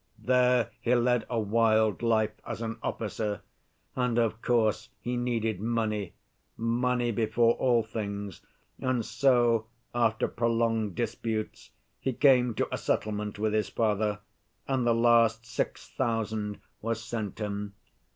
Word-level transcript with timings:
There 0.17 0.71
he 0.81 0.95
led 0.95 1.27
a 1.29 1.39
wild 1.39 2.01
life 2.01 2.33
as 2.43 2.59
an 2.63 2.79
officer. 2.81 3.41
And, 3.95 4.17
of 4.17 4.41
course, 4.41 4.89
he 4.99 5.15
needed 5.15 5.59
money, 5.61 6.13
money 6.57 7.11
before 7.11 7.53
all 7.53 7.83
things, 7.83 8.41
and 8.79 9.05
so 9.05 9.67
after 9.93 10.27
prolonged 10.27 10.95
disputes 10.95 11.69
he 11.99 12.13
came 12.13 12.55
to 12.55 12.67
a 12.73 12.79
settlement 12.79 13.37
with 13.37 13.53
his 13.53 13.69
father, 13.69 14.21
and 14.67 14.87
the 14.87 14.95
last 14.95 15.45
six 15.45 15.87
thousand 15.91 16.61
was 16.81 16.99
sent 17.03 17.37
him. 17.37 17.75